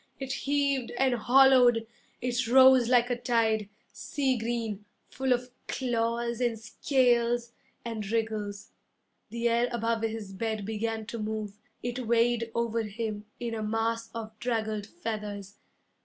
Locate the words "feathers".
14.87-15.59